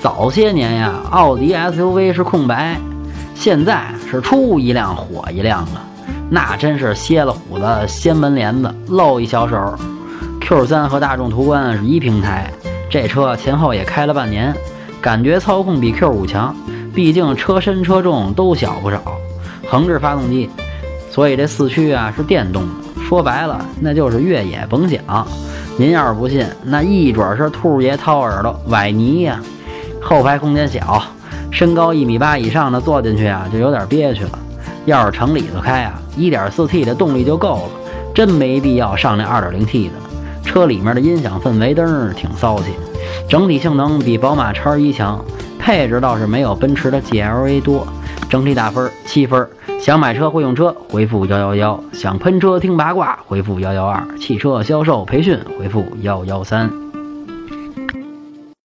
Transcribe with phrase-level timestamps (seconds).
[0.00, 2.80] 早些年呀，奥迪 SUV 是空白，
[3.34, 5.82] 现在是出一辆火一辆了，
[6.30, 9.74] 那真是歇了虎的掀门帘子，露一小手。
[10.40, 12.50] Q3 和大众途观是一平台，
[12.88, 14.54] 这车前后也开了半年，
[15.02, 16.56] 感觉操控比 Q5 强，
[16.94, 19.02] 毕竟车身车重都小不少，
[19.68, 20.48] 横置发动机，
[21.10, 23.02] 所以这四驱啊是电动的。
[23.04, 24.98] 说白了，那就是越野甭想。
[25.76, 29.38] 您要是不信，那一准是兔爷掏耳朵崴泥呀。
[30.00, 31.02] 后排空间小，
[31.50, 34.38] 身高一米八以上的坐进去啊就有点憋屈了。
[34.86, 37.70] 要是城里头开啊，1.4T 的动力就够了，
[38.14, 39.92] 真没必要上那 2.0T 的。
[40.42, 42.72] 车里面的音响氛围灯挺骚气，
[43.28, 45.22] 整体性能比宝马叉一强，
[45.58, 47.86] 配置倒是没有奔驰的 GLA 多。
[48.28, 49.48] 整体打分七分。
[49.80, 56.70] 想买车会用车，回复幺幺幺；想喷车听八卦，回复幺幺二；汽车销售培训，回复幺幺三。